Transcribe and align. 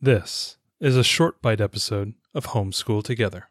This 0.00 0.58
is 0.78 0.96
a 0.96 1.02
short 1.02 1.42
bite 1.42 1.60
episode 1.60 2.14
of 2.32 2.46
Homeschool 2.46 3.02
Together. 3.02 3.48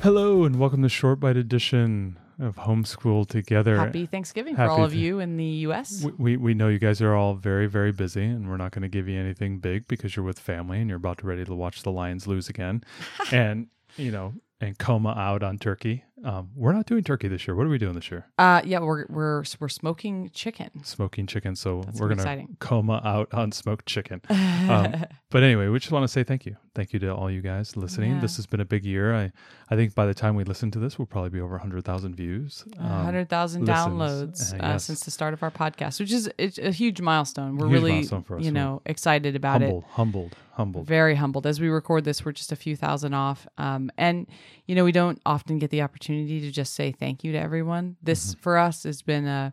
Hello, 0.00 0.44
and 0.44 0.58
welcome 0.58 0.80
to 0.82 0.88
Short 0.88 1.20
Bite 1.20 1.36
Edition 1.36 2.18
of 2.38 2.56
Homeschool 2.56 3.28
Together. 3.28 3.76
Happy 3.76 4.06
Thanksgiving 4.06 4.56
Happy 4.56 4.68
for 4.68 4.72
all 4.72 4.84
of 4.84 4.92
th- 4.92 5.02
you 5.02 5.20
in 5.20 5.36
the 5.36 5.44
U.S. 5.44 6.02
We, 6.02 6.12
we, 6.12 6.36
we 6.38 6.54
know 6.54 6.68
you 6.68 6.78
guys 6.78 7.02
are 7.02 7.14
all 7.14 7.34
very, 7.34 7.66
very 7.66 7.92
busy, 7.92 8.24
and 8.24 8.48
we're 8.48 8.56
not 8.56 8.70
going 8.70 8.80
to 8.80 8.88
give 8.88 9.06
you 9.08 9.20
anything 9.20 9.58
big 9.58 9.86
because 9.88 10.16
you're 10.16 10.24
with 10.24 10.38
family 10.38 10.80
and 10.80 10.88
you're 10.88 10.96
about 10.96 11.18
to 11.18 11.26
ready 11.26 11.44
to 11.44 11.54
watch 11.54 11.82
the 11.82 11.92
Lions 11.92 12.26
lose 12.26 12.48
again. 12.48 12.82
and, 13.30 13.66
you 13.98 14.10
know, 14.10 14.32
and 14.60 14.78
coma 14.78 15.10
out 15.10 15.42
on 15.42 15.58
turkey. 15.58 16.04
Um, 16.24 16.50
we're 16.54 16.72
not 16.72 16.86
doing 16.86 17.02
turkey 17.02 17.28
this 17.28 17.46
year. 17.46 17.54
What 17.54 17.66
are 17.66 17.70
we 17.70 17.78
doing 17.78 17.94
this 17.94 18.10
year? 18.10 18.26
Uh, 18.38 18.60
yeah, 18.64 18.78
we're 18.80 19.06
we're 19.08 19.44
we're 19.58 19.68
smoking 19.68 20.30
chicken. 20.34 20.84
Smoking 20.84 21.26
chicken. 21.26 21.56
So 21.56 21.82
That's 21.84 21.98
we're 22.00 22.08
going 22.08 22.18
exciting. 22.18 22.48
to 22.48 22.56
coma 22.66 23.00
out 23.04 23.32
on 23.32 23.52
smoked 23.52 23.86
chicken. 23.86 24.20
Um, 24.70 25.04
but 25.30 25.42
anyway, 25.42 25.66
we 25.68 25.78
just 25.80 25.90
want 25.90 26.04
to 26.04 26.08
say 26.08 26.22
thank 26.22 26.44
you. 26.46 26.56
Thank 26.72 26.92
you 26.92 27.00
to 27.00 27.12
all 27.12 27.28
you 27.28 27.40
guys 27.40 27.76
listening. 27.76 28.12
Yeah. 28.12 28.20
This 28.20 28.36
has 28.36 28.46
been 28.46 28.60
a 28.60 28.64
big 28.64 28.84
year. 28.84 29.12
I, 29.12 29.32
I 29.70 29.74
think 29.74 29.92
by 29.96 30.06
the 30.06 30.14
time 30.14 30.36
we 30.36 30.44
listen 30.44 30.70
to 30.70 30.78
this, 30.78 30.98
we'll 31.00 31.06
probably 31.06 31.30
be 31.30 31.40
over 31.40 31.54
100,000 31.54 32.14
views. 32.14 32.64
Um, 32.78 32.86
hundred 32.86 33.28
thousand 33.28 33.66
downloads 33.66 34.54
Uh, 34.54 34.62
uh, 34.64 34.78
since 34.78 35.00
the 35.04 35.10
start 35.10 35.34
of 35.34 35.42
our 35.42 35.50
podcast, 35.50 35.98
which 35.98 36.12
is 36.12 36.30
it's 36.38 36.58
a 36.58 36.70
huge 36.70 37.00
milestone. 37.00 37.56
We're 37.56 37.66
Huge 37.66 37.72
really, 37.74 37.92
milestone 37.92 38.24
us. 38.38 38.44
you 38.44 38.52
know, 38.52 38.82
excited 38.86 39.34
about 39.34 39.62
humbled, 39.62 39.84
humbled, 39.88 40.32
it. 40.32 40.38
humbled. 40.52 40.86
Very 40.86 41.16
humbled. 41.16 41.44
As 41.46 41.60
we 41.60 41.68
record 41.68 42.04
this, 42.04 42.24
we're 42.24 42.32
just 42.32 42.52
a 42.52 42.56
few 42.56 42.76
thousand 42.76 43.14
off. 43.14 43.48
Um, 43.58 43.90
and 43.98 44.28
you 44.66 44.76
know, 44.76 44.84
we 44.84 44.92
don't 44.92 45.20
often 45.26 45.58
get 45.58 45.70
the 45.70 45.82
opportunity 45.82 46.40
to 46.40 46.52
just 46.52 46.74
say 46.74 46.92
thank 46.92 47.24
you 47.24 47.32
to 47.32 47.38
everyone. 47.38 47.96
This 48.00 48.30
Mm-hmm. 48.32 48.40
for 48.42 48.58
us 48.58 48.84
has 48.84 49.02
been 49.02 49.26
a 49.26 49.52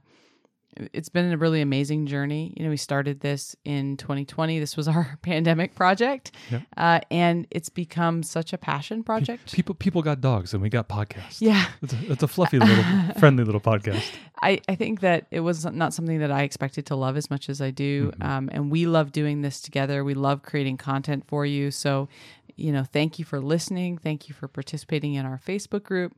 it's 0.94 1.10
been 1.10 1.32
a 1.32 1.38
really 1.38 1.62
amazing 1.62 2.06
journey. 2.08 2.54
You 2.56 2.64
know, 2.64 2.70
we 2.70 2.78
started 2.78 3.20
this 3.22 3.56
in 3.66 3.98
2020. 3.98 4.60
This 4.60 4.78
was 4.78 4.88
our 4.88 5.18
pandemic 5.22 5.76
project, 5.76 6.32
Yep. 6.52 6.62
uh, 6.78 7.00
and 7.12 7.48
it's 7.52 7.70
become 7.70 8.24
such 8.24 8.54
a 8.54 8.58
passion 8.58 9.04
project. 9.04 9.52
People 9.54 9.76
people 9.76 10.02
got 10.02 10.22
dogs 10.22 10.54
and 10.54 10.62
we 10.62 10.70
got 10.70 10.88
podcasts. 10.90 11.42
yeah, 11.42 11.66
It's 11.82 11.94
a, 11.94 12.12
it's 12.12 12.24
a 12.24 12.28
fluffy 12.28 12.60
little, 12.60 12.84
friendly 13.20 13.44
little 13.44 13.62
podcast. 13.62 14.04
I, 14.42 14.62
I 14.70 14.76
think 14.76 15.00
that 15.02 15.28
it 15.32 15.40
was 15.40 15.66
not 15.66 15.94
something 15.94 16.20
that 16.20 16.32
I 16.32 16.44
expected 16.44 16.86
to 16.88 16.96
love 16.96 17.18
as 17.18 17.30
much 17.30 17.50
as 17.50 17.60
I 17.62 17.72
do. 17.72 18.12
Mm-hmm. 18.12 18.24
Um, 18.24 18.50
and 18.52 18.72
we 18.72 18.86
love 18.86 19.12
doing 19.12 19.42
this 19.42 19.62
together. 19.62 20.04
We 20.04 20.14
love 20.14 20.44
creating 20.44 20.78
content 20.78 21.24
for 21.28 21.46
you. 21.46 21.72
So, 21.72 22.08
you 22.56 22.72
know, 22.72 22.84
thank 22.84 23.18
you 23.18 23.26
for 23.26 23.42
listening. 23.42 23.98
Thank 23.98 24.30
you 24.30 24.36
for 24.36 24.48
participating 24.48 25.16
in 25.16 25.26
our 25.26 25.40
Facebook 25.40 25.84
group. 25.84 26.16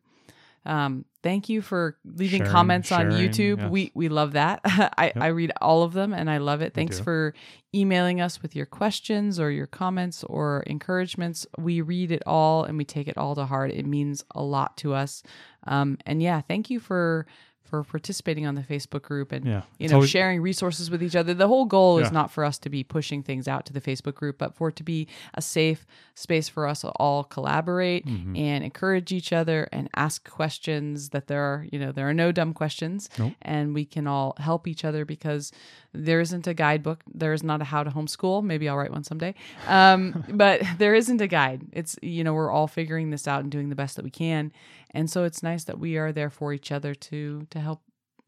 Um, 0.65 1.05
thank 1.23 1.49
you 1.49 1.61
for 1.61 1.97
leaving 2.05 2.39
Sharing- 2.41 2.51
comments 2.51 2.91
on 2.91 3.11
YouTube. 3.11 3.59
yes. 3.59 3.69
We 3.71 3.91
we 3.93 4.09
love 4.09 4.33
that. 4.33 4.61
I, 4.65 5.05
Yep. 5.15 5.17
I 5.17 5.27
read 5.27 5.51
all 5.61 5.83
of 5.83 5.93
them 5.93 6.13
and 6.13 6.29
I 6.29 6.37
love 6.37 6.61
it. 6.61 6.73
Thanks 6.73 6.99
for 6.99 7.33
emailing 7.73 8.19
us 8.21 8.41
with 8.41 8.55
your 8.55 8.65
questions 8.65 9.39
or 9.39 9.51
your 9.51 9.67
comments 9.67 10.23
or 10.25 10.63
encouragements. 10.67 11.47
We 11.57 11.81
read 11.81 12.11
it 12.11 12.23
all 12.25 12.63
and 12.65 12.77
we 12.77 12.85
take 12.85 13.07
it 13.07 13.17
all 13.17 13.35
to 13.35 13.45
heart. 13.45 13.71
It 13.71 13.85
means 13.85 14.23
a 14.35 14.41
lot 14.43 14.75
to 14.77 14.93
us. 14.93 15.23
Um, 15.65 15.97
and 16.05 16.21
yeah, 16.21 16.41
thank 16.41 16.69
you 16.69 16.79
for 16.79 17.25
for 17.69 17.83
participating 17.83 18.45
on 18.45 18.55
the 18.55 18.61
Facebook 18.61 19.03
group 19.03 19.31
and 19.31 19.45
Yeah. 19.45 19.61
you 19.77 19.87
know 19.87 19.95
always- 19.95 20.09
sharing 20.09 20.41
resources 20.41 20.89
with 20.89 21.01
each 21.03 21.15
other. 21.15 21.33
The 21.33 21.47
whole 21.47 21.65
goal 21.65 21.99
Yeah. 21.99 22.05
is 22.07 22.11
not 22.11 22.31
for 22.31 22.43
us 22.43 22.57
to 22.59 22.69
be 22.69 22.83
pushing 22.83 23.23
things 23.23 23.47
out 23.47 23.65
to 23.67 23.73
the 23.73 23.81
Facebook 23.81 24.15
group, 24.15 24.37
but 24.37 24.55
for 24.55 24.69
it 24.69 24.75
to 24.77 24.83
be 24.83 25.07
a 25.33 25.41
safe 25.41 25.85
space 26.15 26.49
for 26.49 26.67
us 26.67 26.81
to 26.81 26.89
all 26.91 27.23
collaborate 27.23 28.05
Mm-hmm. 28.05 28.35
and 28.35 28.63
encourage 28.63 29.11
each 29.11 29.31
other 29.31 29.67
and 29.71 29.89
ask 29.95 30.29
questions 30.29 31.09
that 31.09 31.27
there 31.27 31.41
are, 31.41 31.65
you 31.71 31.79
know, 31.79 31.91
there 31.91 32.07
are 32.09 32.13
no 32.13 32.31
dumb 32.31 32.53
questions 32.53 33.09
Nope. 33.17 33.33
and 33.41 33.73
we 33.73 33.85
can 33.85 34.07
all 34.07 34.33
help 34.37 34.67
each 34.67 34.83
other 34.83 35.05
because 35.05 35.51
there 35.93 36.19
isn't 36.21 36.45
a 36.47 36.53
guidebook. 36.53 37.03
There 37.11 37.33
is 37.33 37.43
not 37.43 37.61
a 37.61 37.65
how 37.65 37.83
to 37.83 37.89
homeschool. 37.91 38.43
Maybe 38.43 38.67
I'll 38.69 38.77
write 38.77 38.91
one 38.91 39.03
someday. 39.03 39.33
Um, 39.67 40.23
but 40.33 40.61
there 40.77 40.93
isn't 40.95 41.21
a 41.21 41.27
guide. 41.27 41.63
It's, 41.71 41.95
you 42.01 42.23
know, 42.23 42.33
we're 42.33 42.51
all 42.51 42.67
figuring 42.67 43.09
this 43.09 43.27
out 43.27 43.41
and 43.41 43.51
doing 43.51 43.69
the 43.69 43.75
best 43.75 43.95
that 43.95 44.03
we 44.05 44.11
can. 44.11 44.51
And 44.91 45.09
so 45.09 45.23
it's 45.23 45.43
nice 45.43 45.65
that 45.65 45.77
we 45.79 45.97
are 45.97 46.11
there 46.11 46.29
for 46.31 46.51
each 46.51 46.71
other 46.71 46.95
to, 46.95 47.45
to 47.51 47.58
help, 47.61 47.81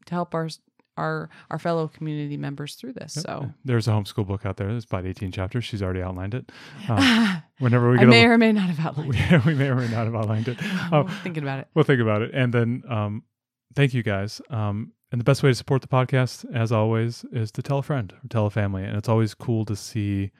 to 0.06 0.14
help 0.14 0.34
our, 0.34 0.48
our, 0.96 1.30
our 1.50 1.58
fellow 1.58 1.88
community 1.88 2.36
members 2.36 2.74
through 2.74 2.92
this. 2.94 3.14
So 3.14 3.50
There's 3.64 3.88
a 3.88 3.92
homeschool 3.92 4.26
book 4.26 4.44
out 4.44 4.56
there. 4.56 4.68
There's 4.68 4.84
about 4.84 5.06
18 5.06 5.32
chapters. 5.32 5.64
She's 5.64 5.82
already 5.82 6.02
outlined 6.02 6.34
it. 6.34 6.50
Um, 6.88 7.42
whenever 7.58 7.90
we 7.90 7.98
I 7.98 8.04
may 8.04 8.24
a, 8.26 8.30
or 8.30 8.38
may 8.38 8.52
not 8.52 8.68
have 8.68 8.84
outlined. 8.86 9.14
it. 9.16 9.44
we, 9.44 9.52
we 9.52 9.58
may 9.58 9.68
or 9.68 9.76
may 9.76 9.88
not 9.88 10.06
have 10.06 10.14
outlined 10.14 10.48
it. 10.48 10.58
I'm 10.62 10.94
Um, 10.94 11.08
thinking 11.22 11.42
about 11.42 11.60
it. 11.60 11.68
We'll 11.74 11.84
think 11.84 12.00
about 12.00 12.22
it. 12.22 12.30
And 12.34 12.52
then 12.52 12.82
um, 12.88 13.22
thank 13.74 13.94
you 13.94 14.02
guys. 14.02 14.40
Um, 14.50 14.92
and 15.10 15.20
the 15.20 15.24
best 15.24 15.42
way 15.42 15.50
to 15.50 15.54
support 15.54 15.82
the 15.82 15.88
podcast, 15.88 16.44
as 16.54 16.72
always, 16.72 17.24
is 17.32 17.52
to 17.52 17.62
tell 17.62 17.78
a 17.78 17.82
friend 17.82 18.12
or 18.12 18.28
tell 18.28 18.46
a 18.46 18.50
family. 18.50 18.82
And 18.84 18.96
it's 18.96 19.08
always 19.10 19.34
cool 19.34 19.64
to 19.66 19.76
see 19.76 20.30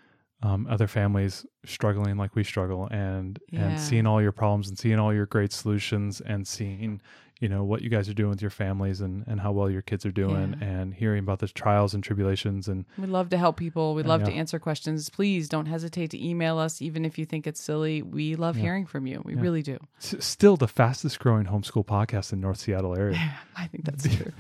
um, 0.43 0.67
other 0.69 0.87
families 0.89 1.45
struggling 1.65 2.17
like 2.17 2.35
we 2.35 2.43
struggle 2.43 2.89
and 2.91 3.39
Yeah. 3.51 3.69
and 3.69 3.81
seeing 3.81 4.07
all 4.07 4.21
your 4.21 4.33
problems 4.33 4.69
and 4.69 4.79
seeing 4.79 4.99
all 4.99 5.13
your 5.15 5.27
great 5.27 5.53
solutions 5.53 6.21
and 6.23 6.49
seeing 6.49 7.01
you 7.43 7.49
know 7.49 7.65
what 7.65 7.83
you 7.83 7.91
guys 7.91 8.09
are 8.09 8.15
doing 8.15 8.31
with 8.31 8.41
your 8.41 8.51
families 8.53 9.01
and, 9.01 9.25
and 9.27 9.41
how 9.41 9.51
well 9.51 9.69
your 9.69 9.83
kids 9.83 10.07
are 10.07 10.13
doing 10.13 10.57
Yeah. 10.61 10.67
and 10.69 10.95
hearing 10.95 11.19
about 11.19 11.41
the 11.41 11.49
trials 11.49 11.93
and 11.93 12.03
tribulations 12.05 12.69
and 12.69 12.85
We 12.97 13.07
love 13.09 13.29
to 13.31 13.37
help 13.37 13.57
people. 13.57 13.95
We 13.97 14.05
love 14.05 14.23
to 14.25 14.33
answer 14.33 14.59
questions. 14.61 15.11
Please 15.11 15.49
don't 15.49 15.67
hesitate 15.67 16.11
to 16.13 16.25
email 16.25 16.57
us, 16.59 16.81
even 16.81 17.05
if 17.05 17.19
you 17.19 17.25
think 17.27 17.47
it's 17.49 17.61
silly. 17.61 18.01
We 18.01 18.37
love 18.37 18.57
Yeah. 18.57 18.63
hearing 18.63 18.87
from 18.87 19.07
you. 19.09 19.21
We 19.25 19.35
Yeah. 19.35 19.41
really 19.41 19.63
do. 19.63 19.79
s- 19.99 20.15
still 20.21 20.57
the 20.57 20.69
fastest 20.69 21.19
growing 21.19 21.47
homeschool 21.47 21.85
podcast 21.85 22.33
in 22.33 22.41
North 22.41 22.59
Seattle 22.61 22.97
area. 22.97 23.19
I 23.57 23.67
think 23.67 23.85
that's 23.85 24.05
true. 24.17 24.31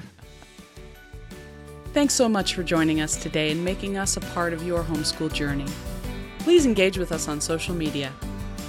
Thanks 1.93 2.15
so 2.15 2.29
much 2.29 2.55
for 2.55 2.63
joining 2.63 3.01
us 3.01 3.17
today 3.23 3.51
and 3.51 3.65
making 3.65 3.99
us 3.99 4.17
a 4.17 4.21
part 4.21 4.53
of 4.53 4.63
your 4.63 4.83
homeschool 4.83 5.33
journey. 5.33 5.67
Please 6.39 6.65
engage 6.65 6.97
with 6.99 7.13
us 7.13 7.29
on 7.29 7.41
social 7.41 7.75
media. 7.75 8.13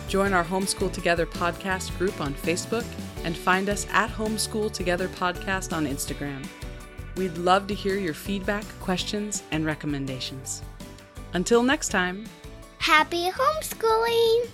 Join 0.09 0.33
our 0.33 0.43
Homeschool 0.43 0.91
Together 0.91 1.25
podcast 1.25 1.97
group 1.97 2.19
on 2.19 2.33
Facebook 2.33 2.83
and 3.23 3.35
find 3.35 3.69
us 3.69 3.87
at 3.91 4.09
Homeschool 4.09 4.71
Together 4.71 5.07
Podcast 5.09 5.75
on 5.75 5.85
Instagram. 5.85 6.45
We'd 7.15 7.37
love 7.37 7.67
to 7.67 7.73
hear 7.73 7.97
your 7.97 8.13
feedback, 8.13 8.65
questions, 8.79 9.43
and 9.51 9.65
recommendations. 9.65 10.61
Until 11.33 11.63
next 11.63 11.89
time. 11.89 12.25
Happy 12.79 13.29
homeschooling! 13.29 14.47